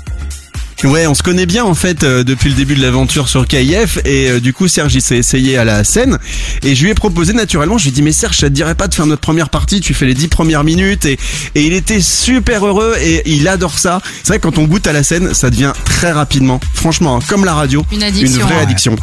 Ouais, 0.84 1.06
on 1.06 1.14
se 1.14 1.22
connaît 1.22 1.44
bien 1.44 1.62
en 1.64 1.74
fait 1.74 2.04
euh, 2.04 2.24
depuis 2.24 2.48
le 2.48 2.54
début 2.54 2.74
de 2.74 2.80
l'aventure 2.80 3.28
sur 3.28 3.46
KIF 3.46 3.98
et 4.06 4.30
euh, 4.30 4.40
du 4.40 4.54
coup 4.54 4.66
Serge 4.66 4.94
il 4.94 5.02
s'est 5.02 5.18
essayé 5.18 5.58
à 5.58 5.64
la 5.64 5.84
scène 5.84 6.18
et 6.62 6.74
je 6.74 6.82
lui 6.84 6.90
ai 6.90 6.94
proposé 6.94 7.34
naturellement, 7.34 7.76
je 7.76 7.84
lui 7.84 7.88
ai 7.90 7.92
dit 7.92 8.00
mais 8.00 8.12
Serge 8.12 8.38
ça 8.38 8.48
te 8.48 8.54
dirait 8.54 8.74
pas 8.74 8.88
de 8.88 8.94
faire 8.94 9.04
notre 9.04 9.20
première 9.20 9.50
partie, 9.50 9.80
tu 9.80 9.92
fais 9.92 10.06
les 10.06 10.14
dix 10.14 10.28
premières 10.28 10.64
minutes 10.64 11.04
et, 11.04 11.18
et 11.54 11.62
il 11.66 11.74
était 11.74 12.00
super 12.00 12.66
heureux 12.66 12.94
et 12.98 13.22
il 13.30 13.46
adore 13.48 13.78
ça. 13.78 14.00
C'est 14.22 14.28
vrai 14.28 14.38
que 14.38 14.44
quand 14.44 14.56
on 14.56 14.64
goûte 14.64 14.86
à 14.86 14.92
la 14.94 15.02
scène 15.02 15.34
ça 15.34 15.50
devient 15.50 15.72
très 15.84 16.12
rapidement, 16.12 16.60
franchement 16.72 17.16
hein, 17.16 17.20
comme 17.28 17.44
la 17.44 17.52
radio, 17.52 17.84
Une 17.92 18.02
addiction, 18.02 18.40
vraie 18.46 18.56
ouais. 18.56 18.62
addiction. 18.62 18.96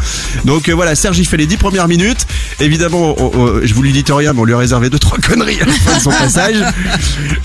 Donc 0.45 0.69
euh, 0.69 0.73
voilà, 0.73 0.95
Serge 0.95 1.19
il 1.19 1.25
fait 1.27 1.37
les 1.37 1.45
dix 1.45 1.57
premières 1.57 1.87
minutes, 1.87 2.25
évidemment 2.59 3.13
on- 3.19 3.31
on- 3.37 3.61
je 3.63 3.73
vous 3.75 3.83
lui 3.83 3.91
dis 3.91 4.03
rien 4.07 4.33
mais 4.33 4.39
on 4.39 4.45
lui 4.45 4.53
a 4.53 4.57
réservé 4.57 4.89
deux 4.89 4.97
trois 4.99 5.19
conneries 5.19 5.59
à 5.61 5.65
la 5.65 5.73
fin 5.73 5.97
de 5.97 6.01
son 6.01 6.09
passage 6.23 6.55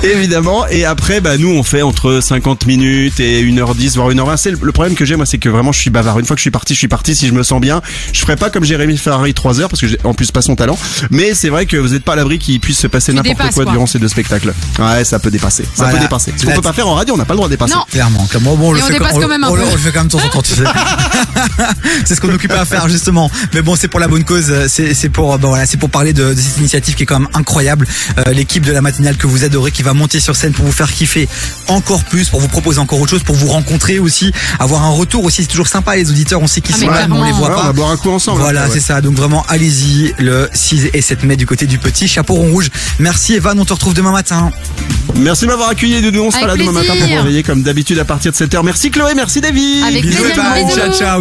évidemment. 0.03 0.67
Et 0.69 0.85
après, 0.85 1.21
bah, 1.21 1.37
nous, 1.39 1.51
on 1.51 1.63
fait 1.63 1.83
entre 1.83 2.21
50 2.23 2.67
minutes 2.67 3.21
et 3.21 3.43
1h10, 3.43 3.95
voire 3.97 4.11
1h20. 4.25 4.37
C'est 4.37 4.51
le 4.51 4.59
le 4.63 4.73
problème 4.73 4.95
que 4.95 5.05
j'ai, 5.05 5.17
moi, 5.17 5.27
c'est 5.27 5.39
que 5.39 5.49
vraiment, 5.49 5.73
je 5.73 5.79
suis 5.81 5.91
bavard. 5.91 6.19
Une 6.19 6.25
fois 6.25 6.37
que 6.37 6.41
je 6.41 6.45
suis 6.45 6.51
parti, 6.51 6.75
je 6.75 6.79
suis 6.79 6.89
parti. 6.89 7.15
Si 7.17 7.27
je 7.29 7.33
me 7.33 7.43
sens 7.43 7.61
bien, 7.61 7.83
je 8.13 8.21
ferai 8.21 8.37
pas 8.37 8.49
comme 8.51 8.65
Jérémy 8.65 8.97
Ferrari 8.97 9.35
3 9.35 9.61
heures, 9.61 9.69
parce 9.69 9.81
que 9.81 9.87
j'ai 9.89 9.99
en 10.05 10.15
plus 10.15 10.31
pas 10.31 10.43
son 10.43 10.57
talent. 10.57 10.79
Mais 11.11 11.35
c'est 11.35 11.49
vrai 11.49 11.67
que 11.67 11.77
vous 11.77 11.89
n'êtes 11.89 12.05
pas 12.05 12.13
à 12.13 12.17
l'abri 12.17 12.39
qu'il 12.39 12.59
puisse 12.61 12.79
se 12.79 12.87
passer 12.87 13.13
n'importe 13.13 13.37
quoi, 13.39 13.65
quoi. 13.65 13.73
durant 13.73 13.87
ces 13.87 13.99
deux 13.99 14.09
spectacles. 14.09 14.55
Ouais, 14.79 15.05
ça 15.05 15.19
peut 15.19 15.31
dépasser. 15.31 15.65
Ça 15.65 15.71
Voilà. 15.77 15.93
peut 15.95 15.99
dépasser. 16.01 16.33
Ce 16.37 16.47
qu'on 16.47 16.53
peut 16.53 16.63
pas 16.63 16.73
faire 16.73 16.89
en 16.89 16.95
radio, 16.95 17.15
on 17.15 17.19
n'a 17.19 17.25
pas 17.25 17.35
le 17.35 17.39
droit 17.39 17.49
de 17.49 17.53
dépasser. 17.55 17.75
Non. 17.75 17.85
Clairement, 17.91 18.27
comme 18.33 18.43
bon, 18.45 18.57
on 18.61 18.73
le 18.73 18.81
on 18.83 18.87
fait 18.87 18.99
quand 18.99 19.29
même 19.29 19.45
un 19.45 19.49
on, 19.49 19.55
peu. 19.55 19.63
on 19.63 19.71
le 19.73 19.79
fait 19.79 19.91
quand 19.93 20.01
même 20.01 20.07
de 20.09 20.13
temps 20.13 20.25
en 20.25 20.29
temps, 20.29 20.43
tu 20.43 20.55
sais. 20.55 20.65
c'est 22.05 22.15
ce 22.15 22.21
qu'on 22.21 22.33
occupe 22.33 22.53
à 22.53 22.65
faire 22.65 22.89
justement. 22.89 23.31
Mais 23.55 23.63
bon, 23.63 23.77
c'est 23.77 23.89
pour 23.89 24.01
la 24.01 24.09
bonne 24.09 24.25
cause. 24.25 24.53
C'est 24.69 24.95
c'est 24.95 25.09
pour 25.09 25.39
bon, 25.39 25.49
voilà, 25.49 25.67
c'est 25.67 25.77
pour 25.77 25.91
parler 25.91 26.13
de, 26.13 26.35
de 26.35 26.41
cette 26.41 26.59
initiative 26.59 26.95
qui 26.95 27.03
est 27.03 27.07
quand 27.07 27.19
même 27.21 27.29
incroyable. 27.35 27.87
Euh, 28.19 28.33
L'équipe 28.33 28.65
de 28.65 28.73
la 28.73 28.81
matinale 28.81 29.17
que 29.17 29.27
vous 29.27 29.45
adorez, 29.45 29.71
qui 29.71 29.83
va 29.83 29.95
monter 29.95 30.21
sur 30.21 30.37
scène 30.37 30.53
pour 30.53 30.65
vous 30.65 30.73
faire 30.73 30.91
kiffer 30.91 31.29
encore 31.69 32.05
plus, 32.05 32.29
pour 32.29 32.41
vous 32.41 32.49
proposer 32.49 32.79
encore 32.79 33.01
autre 33.01 33.11
chose, 33.11 33.23
pour 33.23 33.35
vous 33.37 33.49
rencontrer 33.49 33.99
aussi, 34.03 34.33
avoir 34.59 34.83
un 34.85 34.91
retour 34.91 35.25
aussi. 35.25 35.43
C'est 35.43 35.49
toujours 35.49 35.69
sympa 35.69 35.97
les 35.97 36.11
auditeurs. 36.11 36.41
On 36.43 36.47
sait 36.47 36.61
qu'ils 36.61 36.75
Ah, 36.77 36.79
sont 36.81 36.87
mais 36.87 36.93
là, 36.99 37.09
mais 37.09 37.17
on 37.17 37.25
les 37.25 37.33
voit 37.33 37.49
Ouais, 37.49 37.55
on 37.57 37.61
pas. 37.61 37.67
va 37.67 37.73
boire 37.73 37.91
un 37.91 37.97
coup 37.97 38.11
ensemble. 38.11 38.41
Voilà, 38.41 38.65
hein, 38.65 38.67
ouais. 38.69 38.71
c'est 38.75 38.81
ça. 38.81 39.01
Donc 39.01 39.15
vraiment, 39.17 39.45
allez-y 39.49 40.15
le 40.19 40.49
6 40.53 40.89
et 40.93 41.01
7 41.03 41.25
mai 41.25 41.37
du 41.37 41.47
côté 41.47 41.67
du 41.67 41.79
petit 41.79 42.09
chapeau 42.09 42.35
rond 42.35 42.51
rouge. 42.51 42.71
Merci 42.99 43.35
Evan, 43.35 43.59
on 43.59 43.65
te 43.65 43.73
retrouve 43.73 43.95
demain 43.95 44.13
matin. 44.13 44.51
Merci 45.17 45.45
de 45.45 45.51
m'avoir 45.51 45.71
accueilli, 45.71 46.01
Doudou. 46.03 46.23
On 46.25 46.31
sera 46.31 46.45
Avec 46.45 46.59
là 46.59 46.65
demain 46.67 46.81
matin 46.81 46.95
pour 46.99 47.07
vous 47.09 47.15
réveiller 47.17 47.43
comme 47.43 47.63
d'habitude 47.63 47.99
à 47.99 48.05
partir 48.05 48.33
de 48.33 48.37
7h. 48.37 48.63
Merci 48.65 48.91
Chloé, 48.91 49.13
merci 49.15 49.41
David. 49.41 49.85
Avec 49.85 50.03
Bisous 50.03 50.23
plaisir, 50.23 50.75
ciao 50.77 50.93
ciao. 50.93 51.21